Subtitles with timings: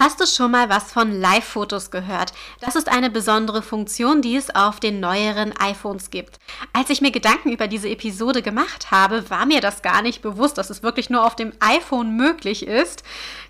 [0.00, 2.32] Hast du schon mal was von Live-Fotos gehört?
[2.60, 6.38] Das ist eine besondere Funktion, die es auf den neueren iPhones gibt.
[6.72, 10.56] Als ich mir Gedanken über diese Episode gemacht habe, war mir das gar nicht bewusst,
[10.56, 13.02] dass es wirklich nur auf dem iPhone möglich ist,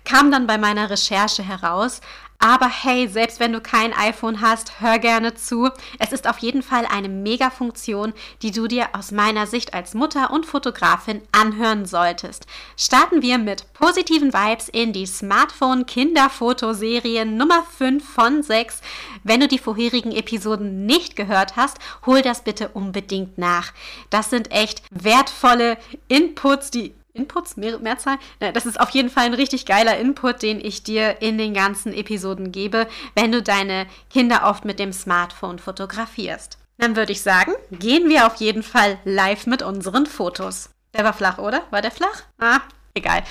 [0.05, 2.01] kam dann bei meiner Recherche heraus.
[2.41, 5.69] Aber hey, selbst wenn du kein iPhone hast, hör gerne zu.
[5.99, 10.31] Es ist auf jeden Fall eine Mega-Funktion, die du dir aus meiner Sicht als Mutter
[10.31, 12.45] und Fotografin anhören solltest.
[12.77, 18.79] Starten wir mit positiven Vibes in die Smartphone-Kinderfotoserie Nummer 5 von 6.
[19.25, 23.73] Wenn du die vorherigen Episoden nicht gehört hast, hol das bitte unbedingt nach.
[24.09, 28.17] Das sind echt wertvolle Inputs, die Inputs, mehr, Mehrzahl.
[28.39, 31.93] Das ist auf jeden Fall ein richtig geiler Input, den ich dir in den ganzen
[31.93, 36.57] Episoden gebe, wenn du deine Kinder oft mit dem Smartphone fotografierst.
[36.77, 40.69] Dann würde ich sagen, gehen wir auf jeden Fall live mit unseren Fotos.
[40.93, 41.63] Der war flach, oder?
[41.71, 42.23] War der flach?
[42.37, 42.61] Ah,
[42.93, 43.23] egal.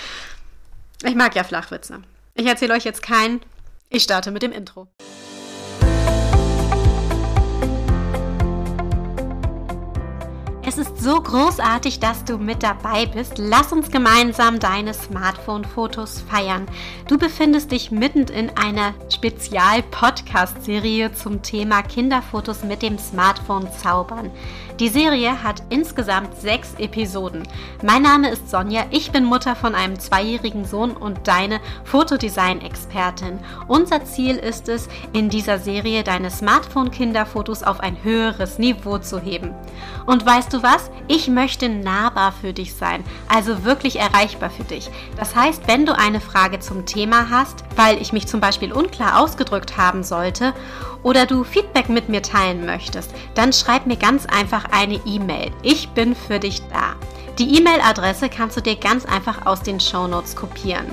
[1.05, 2.03] Ich mag ja Flachwitze.
[2.35, 3.41] Ich erzähle euch jetzt keinen.
[3.89, 4.89] Ich starte mit dem Intro.
[10.81, 13.39] Es ist so großartig, dass du mit dabei bist.
[13.39, 16.67] Lass uns gemeinsam deine Smartphone-Fotos feiern.
[17.09, 24.31] Du befindest dich mitten in einer Spezial-Podcast-Serie zum Thema Kinderfotos mit dem Smartphone zaubern.
[24.79, 27.42] Die Serie hat insgesamt sechs Episoden.
[27.83, 33.41] Mein Name ist Sonja, ich bin Mutter von einem zweijährigen Sohn und deine Fotodesign-Expertin.
[33.67, 39.53] Unser Ziel ist es, in dieser Serie deine Smartphone-Kinderfotos auf ein höheres Niveau zu heben.
[40.07, 40.67] Und weißt du was?
[41.06, 44.91] Ich möchte nahbar für dich sein, also wirklich erreichbar für dich.
[45.16, 49.20] Das heißt, wenn du eine Frage zum Thema hast, weil ich mich zum Beispiel unklar
[49.20, 50.55] ausgedrückt haben sollte,
[51.02, 55.50] oder du Feedback mit mir teilen möchtest, dann schreib mir ganz einfach eine E-Mail.
[55.62, 56.96] Ich bin für dich da.
[57.39, 60.86] Die E-Mail-Adresse kannst du dir ganz einfach aus den Shownotes kopieren.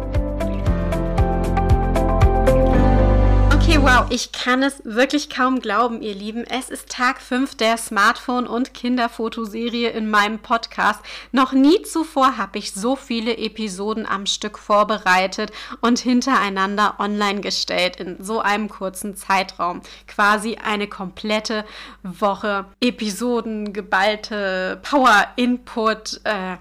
[3.70, 6.42] Okay, wow, ich kann es wirklich kaum glauben, ihr Lieben.
[6.42, 11.00] Es ist Tag 5 der Smartphone- und Kinderfotoserie in meinem Podcast.
[11.30, 18.00] Noch nie zuvor habe ich so viele Episoden am Stück vorbereitet und hintereinander online gestellt
[18.00, 19.82] in so einem kurzen Zeitraum.
[20.08, 21.64] Quasi eine komplette
[22.02, 26.22] Woche Episoden, geballte Power-Input.
[26.24, 26.56] Äh,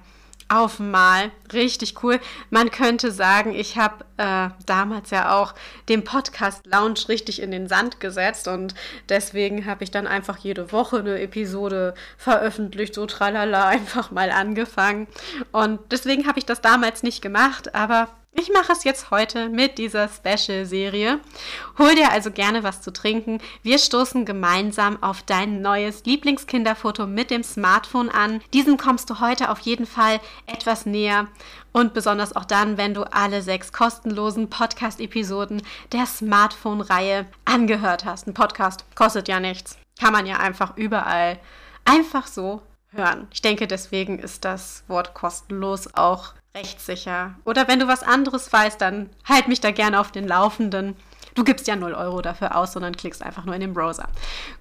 [0.50, 1.32] auf Mal.
[1.54, 2.20] Richtig cool.
[2.50, 5.54] Man könnte sagen, ich habe äh, damals ja auch
[5.88, 8.76] den Podcast Lounge richtig in den Sand gesetzt und
[9.08, 15.08] deswegen habe ich dann einfach jede Woche eine Episode veröffentlicht, so tralala, einfach mal angefangen.
[15.52, 18.10] Und deswegen habe ich das damals nicht gemacht, aber
[18.40, 21.20] ich mache es jetzt heute mit dieser Special-Serie.
[21.78, 23.40] Hol dir also gerne was zu trinken.
[23.64, 28.42] Wir stoßen gemeinsam auf dein neues Lieblingskinderfoto mit dem Smartphone an.
[28.54, 31.28] Diesem kommst du heute auf jeden Fall etwas näher
[31.74, 35.62] und besonders auch dann, wenn du alle sechs kostenlosen Podcast-Episoden
[35.92, 38.28] der Smartphone-Reihe angehört hast.
[38.28, 39.78] Ein Podcast kostet ja nichts.
[40.00, 41.40] Kann man ja einfach überall
[41.84, 42.62] einfach so
[42.92, 43.28] hören.
[43.34, 47.36] Ich denke, deswegen ist das Wort kostenlos auch rechtssicher.
[47.46, 50.96] Oder wenn du was anderes weißt, dann halt mich da gerne auf den Laufenden.
[51.36, 54.10] Du gibst ja 0 Euro dafür aus, sondern klickst einfach nur in den Browser.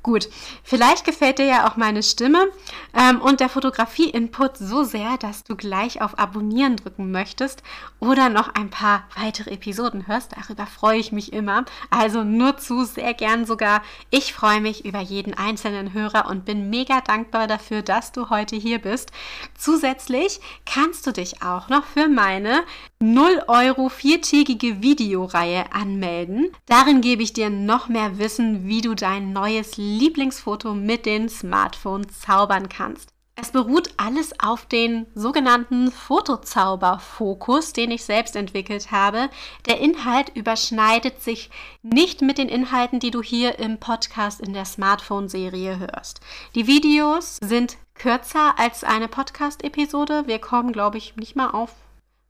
[0.02, 0.28] Gut,
[0.62, 2.48] vielleicht gefällt dir ja auch meine Stimme
[2.94, 7.62] ähm, und der Fotografie-Input so sehr, dass du gleich auf Abonnieren drücken möchtest
[8.00, 10.32] oder noch ein paar weitere Episoden hörst.
[10.37, 11.64] Darüber freue ich mich immer.
[11.90, 13.82] Also nur zu, sehr gern sogar.
[14.10, 18.56] Ich freue mich über jeden einzelnen Hörer und bin mega dankbar dafür, dass du heute
[18.56, 19.10] hier bist.
[19.56, 22.62] Zusätzlich kannst du dich auch noch für meine
[23.00, 26.50] 0 Euro viertägige Videoreihe anmelden.
[26.66, 32.20] Darin gebe ich dir noch mehr Wissen, wie du dein neues Lieblingsfoto mit den Smartphones
[32.20, 33.10] zaubern kannst.
[33.40, 39.30] Es beruht alles auf den sogenannten Fotozauberfokus, den ich selbst entwickelt habe.
[39.66, 41.50] Der Inhalt überschneidet sich
[41.82, 46.18] nicht mit den Inhalten, die du hier im Podcast in der Smartphone-Serie hörst.
[46.56, 50.24] Die Videos sind kürzer als eine Podcast-Episode.
[50.26, 51.70] Wir kommen, glaube ich, nicht mal auf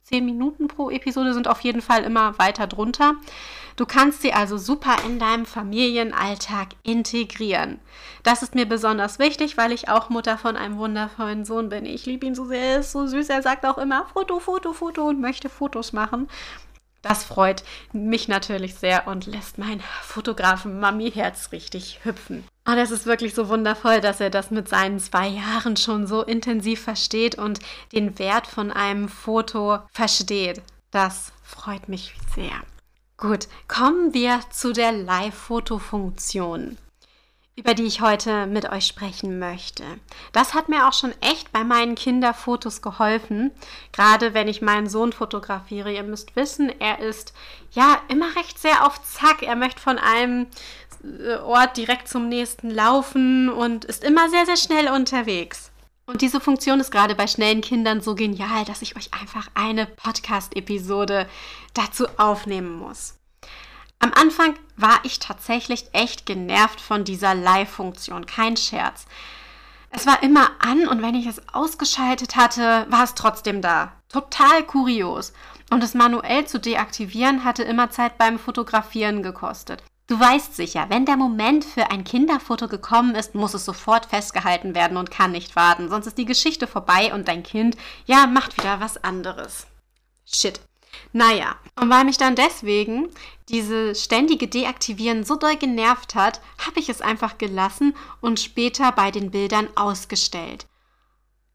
[0.09, 3.15] 10 Minuten pro Episode, sind auf jeden Fall immer weiter drunter.
[3.77, 7.79] Du kannst sie also super in deinem Familienalltag integrieren.
[8.23, 11.87] Das ist mir besonders wichtig, weil ich auch Mutter von einem wundervollen Sohn bin.
[11.87, 13.29] Ich liebe ihn so sehr, er ist so süß.
[13.29, 16.29] Er sagt auch immer Foto, Foto, Foto und möchte Fotos machen.
[17.09, 17.63] Das freut
[17.95, 22.45] mich natürlich sehr und lässt mein Fotografen-Mami-Herz richtig hüpfen.
[22.67, 26.23] Und es ist wirklich so wundervoll, dass er das mit seinen zwei Jahren schon so
[26.23, 27.61] intensiv versteht und
[27.95, 30.61] den Wert von einem Foto versteht.
[30.91, 32.53] Das freut mich sehr.
[33.17, 36.77] Gut, kommen wir zu der Live-Foto-Funktion,
[37.59, 39.83] über die ich heute mit euch sprechen möchte.
[40.31, 43.51] Das hat mir auch schon echt bei meinen Kinderfotos geholfen,
[43.91, 45.93] gerade wenn ich meinen Sohn fotografiere.
[45.93, 47.35] Ihr müsst wissen, er ist
[47.73, 49.43] ja immer recht sehr auf Zack.
[49.43, 50.47] Er möchte von einem
[51.03, 55.73] äh, Ort direkt zum nächsten laufen und ist immer sehr, sehr schnell unterwegs.
[56.07, 59.87] Und diese Funktion ist gerade bei schnellen Kindern so genial, dass ich euch einfach eine
[59.87, 61.29] Podcast-Episode
[61.75, 63.18] dazu aufnehmen muss.
[64.01, 69.07] Am Anfang war ich tatsächlich echt genervt von dieser Live-Funktion, kein Scherz.
[69.91, 73.93] Es war immer an und wenn ich es ausgeschaltet hatte, war es trotzdem da.
[74.09, 75.33] Total kurios.
[75.71, 79.83] Und es manuell zu deaktivieren hatte immer Zeit beim Fotografieren gekostet.
[80.07, 84.75] Du weißt sicher, wenn der Moment für ein Kinderfoto gekommen ist, muss es sofort festgehalten
[84.75, 88.57] werden und kann nicht warten, sonst ist die Geschichte vorbei und dein Kind, ja, macht
[88.57, 89.67] wieder was anderes.
[90.25, 90.61] Shit.
[91.13, 93.09] Naja, und weil mich dann deswegen
[93.49, 99.11] diese ständige Deaktivieren so doll genervt hat, habe ich es einfach gelassen und später bei
[99.11, 100.67] den Bildern ausgestellt.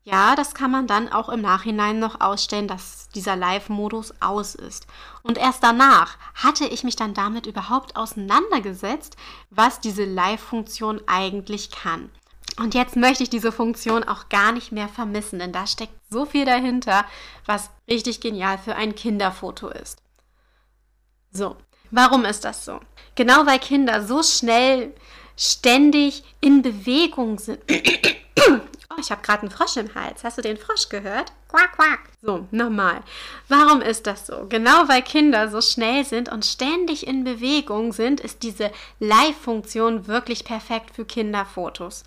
[0.06, 4.86] Ja, das kann man dann auch im Nachhinein noch ausstellen, dass dieser Live-Modus aus ist.
[5.22, 9.16] Und erst danach hatte ich mich dann damit überhaupt auseinandergesetzt,
[9.50, 12.10] was diese Live-Funktion eigentlich kann.
[12.58, 16.26] Und jetzt möchte ich diese Funktion auch gar nicht mehr vermissen, denn da steckt so
[16.26, 17.06] viel dahinter,
[17.46, 20.02] was richtig genial für ein Kinderfoto ist.
[21.32, 21.58] So,
[21.90, 22.80] warum ist das so?
[23.16, 24.94] Genau weil Kinder so schnell
[25.36, 27.60] ständig in Bewegung sind.
[28.96, 30.24] Oh, ich habe gerade einen Frosch im Hals.
[30.24, 31.32] Hast du den Frosch gehört?
[31.50, 32.10] Quack, quack.
[32.22, 33.02] So, nochmal.
[33.48, 34.46] Warum ist das so?
[34.50, 40.46] Genau weil Kinder so schnell sind und ständig in Bewegung sind, ist diese Live-Funktion wirklich
[40.46, 42.04] perfekt für Kinderfotos.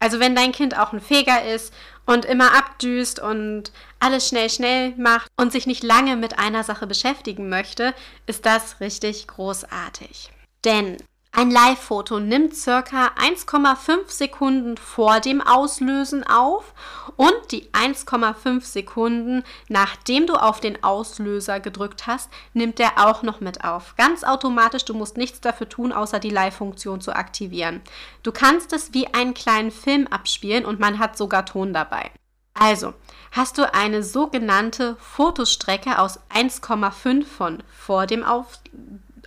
[0.00, 1.72] Also wenn dein Kind auch ein Feger ist
[2.06, 3.70] und immer abdüst und
[4.00, 7.94] alles schnell, schnell macht und sich nicht lange mit einer Sache beschäftigen möchte,
[8.26, 10.30] ist das richtig großartig.
[10.64, 10.96] Denn
[11.32, 16.74] ein Live-Foto nimmt circa 1,5 Sekunden vor dem Auslösen auf
[17.16, 23.40] und die 1,5 Sekunden nachdem du auf den Auslöser gedrückt hast, nimmt er auch noch
[23.40, 23.94] mit auf.
[23.96, 27.80] Ganz automatisch, du musst nichts dafür tun, außer die Live-Funktion zu aktivieren.
[28.24, 32.10] Du kannst es wie einen kleinen Film abspielen und man hat sogar Ton dabei.
[32.54, 32.92] Also,
[33.30, 38.58] hast du eine sogenannte Fotostrecke aus 1,5 von vor dem auf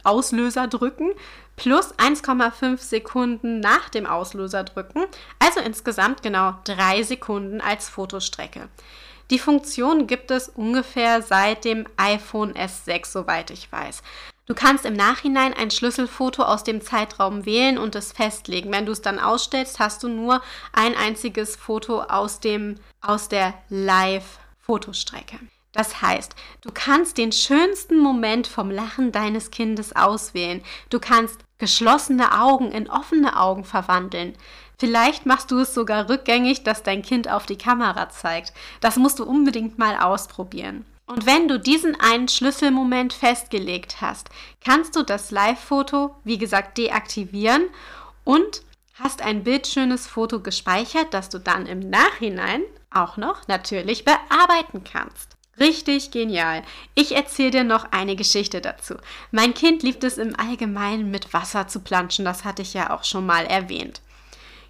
[0.03, 1.13] Auslöser drücken
[1.55, 5.05] plus 1,5 Sekunden nach dem Auslöser drücken,
[5.39, 8.69] also insgesamt genau 3 Sekunden als Fotostrecke.
[9.29, 14.03] Die Funktion gibt es ungefähr seit dem iPhone S6, soweit ich weiß.
[14.45, 18.74] Du kannst im Nachhinein ein Schlüsselfoto aus dem Zeitraum wählen und es festlegen.
[18.74, 20.41] Wenn du es dann ausstellst, hast du nur
[20.74, 25.39] ein einziges Foto aus dem aus der Live-Fotostrecke.
[25.74, 30.63] Das heißt, du kannst den schönsten Moment vom Lachen deines Kindes auswählen.
[30.89, 34.36] Du kannst geschlossene Augen in offene Augen verwandeln.
[34.77, 38.53] Vielleicht machst du es sogar rückgängig, dass dein Kind auf die Kamera zeigt.
[38.82, 40.86] Das musst du unbedingt mal ausprobieren.
[41.06, 44.30] Und wenn du diesen einen Schlüsselmoment festgelegt hast,
[44.63, 47.70] kannst du das Live-Foto, wie gesagt, deaktivieren
[48.24, 48.62] und
[48.94, 52.62] hast ein bildschönes Foto gespeichert, das du dann im Nachhinein
[52.92, 55.33] auch noch natürlich bearbeiten kannst.
[55.60, 56.63] Richtig genial.
[56.95, 58.95] Ich erzähle dir noch eine Geschichte dazu.
[59.31, 63.03] Mein Kind liebt es im Allgemeinen mit Wasser zu planschen, das hatte ich ja auch
[63.03, 64.01] schon mal erwähnt.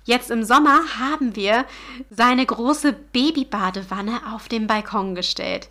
[0.05, 1.65] Jetzt im Sommer haben wir
[2.09, 5.69] seine große Babybadewanne auf den Balkon gestellt.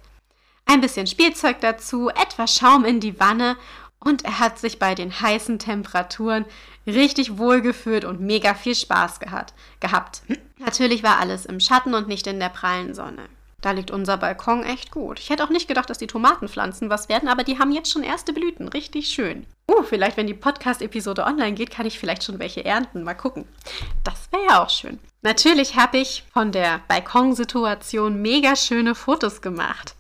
[0.65, 3.59] Ein bisschen Spielzeug dazu, etwas Schaum in die Wanne
[3.99, 6.47] und er hat sich bei den heißen Temperaturen
[6.87, 9.53] richtig wohlgefühlt und mega viel Spaß gehabt.
[9.81, 10.23] gehabt.
[10.59, 13.29] Natürlich war alles im Schatten und nicht in der prallen Sonne.
[13.63, 15.21] Da liegt unser Balkon echt gut.
[15.21, 18.03] Ich hätte auch nicht gedacht, dass die Tomatenpflanzen was werden, aber die haben jetzt schon
[18.03, 18.69] erste Blüten.
[18.69, 19.47] Richtig schön.
[19.71, 23.05] Uh, vielleicht, wenn die Podcast-Episode online geht, kann ich vielleicht schon welche ernten.
[23.05, 23.47] Mal gucken.
[24.03, 24.99] Das wäre ja auch schön.
[25.23, 29.95] Natürlich habe ich von der Balkonsituation mega schöne Fotos gemacht.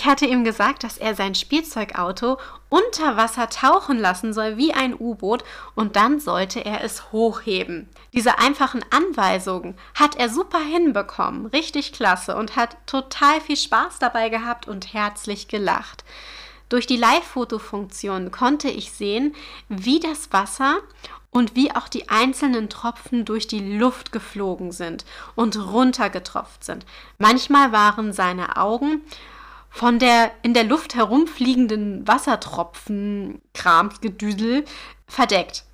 [0.00, 2.38] Ich hatte ihm gesagt, dass er sein Spielzeugauto
[2.70, 7.86] unter Wasser tauchen lassen soll wie ein U-Boot und dann sollte er es hochheben.
[8.14, 14.30] Diese einfachen Anweisungen hat er super hinbekommen, richtig klasse und hat total viel Spaß dabei
[14.30, 16.02] gehabt und herzlich gelacht.
[16.70, 19.34] Durch die Live-Foto-Funktion konnte ich sehen,
[19.68, 20.78] wie das Wasser
[21.30, 25.04] und wie auch die einzelnen Tropfen durch die Luft geflogen sind
[25.34, 26.86] und runtergetropft sind.
[27.18, 29.02] Manchmal waren seine Augen
[29.70, 34.64] von der in der Luft herumfliegenden Wassertropfen Kramsgedüsel
[35.06, 35.64] verdeckt.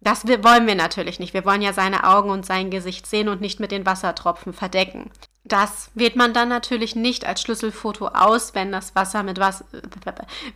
[0.00, 1.34] Das wollen wir natürlich nicht.
[1.34, 5.10] Wir wollen ja seine Augen und sein Gesicht sehen und nicht mit den Wassertropfen verdecken.
[5.42, 9.64] Das wählt man dann natürlich nicht als Schlüsselfoto aus, wenn das Wasser mit Was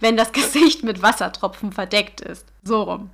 [0.00, 2.46] wenn das Gesicht mit Wassertropfen verdeckt ist.
[2.62, 3.10] So rum.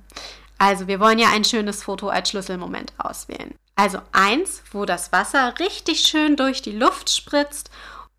[0.59, 3.53] Also, wir wollen ja ein schönes Foto als Schlüsselmoment auswählen.
[3.75, 7.69] Also eins, wo das Wasser richtig schön durch die Luft spritzt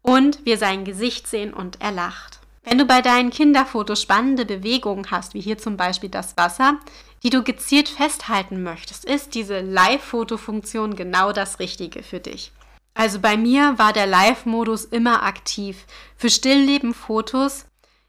[0.09, 2.39] und wir sein Gesicht sehen und er lacht.
[2.65, 6.79] Wenn du bei deinen Kinderfotos spannende Bewegungen hast, wie hier zum Beispiel das Wasser,
[7.23, 12.53] die du gezielt festhalten möchtest, ist diese Live-Foto-Funktion genau das Richtige für dich.
[12.95, 15.85] Also bei mir war der Live-Modus immer aktiv.
[16.17, 17.67] Für Stillleben-Fotos,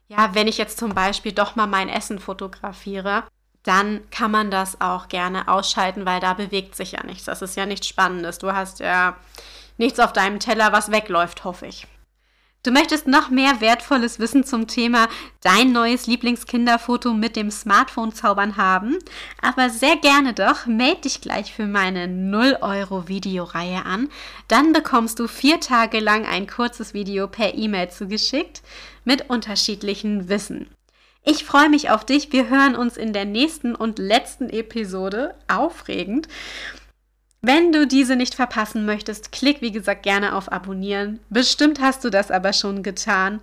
[0.08, 3.24] ja, wenn ich jetzt zum Beispiel doch mal mein Essen fotografiere,
[3.64, 7.26] dann kann man das auch gerne ausschalten, weil da bewegt sich ja nichts.
[7.26, 8.40] Das ist ja nichts Spannendes.
[8.40, 9.18] Du hast ja
[9.80, 11.88] nichts auf deinem Teller, was wegläuft, hoffe ich.
[12.62, 15.08] Du möchtest noch mehr wertvolles Wissen zum Thema
[15.42, 18.98] dein neues Lieblingskinderfoto mit dem Smartphone zaubern haben?
[19.42, 24.10] Aber sehr gerne doch, melde dich gleich für meine 0 Euro Videoreihe an.
[24.50, 28.62] Dann bekommst du vier Tage lang ein kurzes Video per E-Mail zugeschickt
[29.06, 30.68] mit unterschiedlichen Wissen.
[31.24, 32.34] Ich freue mich auf dich.
[32.34, 35.36] Wir hören uns in der nächsten und letzten Episode.
[35.48, 36.28] Aufregend.
[37.42, 41.20] Wenn du diese nicht verpassen möchtest, klick wie gesagt gerne auf Abonnieren.
[41.30, 43.40] Bestimmt hast du das aber schon getan,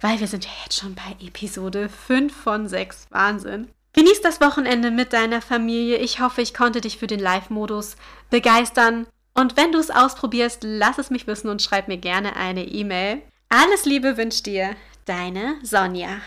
[0.00, 3.06] weil wir sind ja jetzt schon bei Episode 5 von 6.
[3.10, 3.68] Wahnsinn.
[3.94, 5.96] Genieß das Wochenende mit deiner Familie.
[5.96, 7.96] Ich hoffe, ich konnte dich für den Live-Modus
[8.28, 9.06] begeistern.
[9.34, 13.22] Und wenn du es ausprobierst, lass es mich wissen und schreib mir gerne eine E-Mail.
[13.48, 16.20] Alles Liebe wünscht dir deine Sonja.